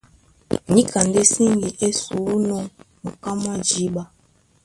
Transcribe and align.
Níka 0.73 0.99
ndé 1.07 1.21
síŋgi 1.31 1.69
é 1.85 1.87
sǔnɔ́ 2.01 2.61
muká 3.03 3.31
mwá 3.41 3.53
jǐɓa. 3.67 4.03